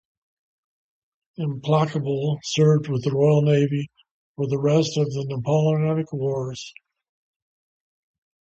[1.37, 3.91] "Implacable" served with the Royal Navy
[4.35, 6.73] for the rest of the Napoleonic Wars.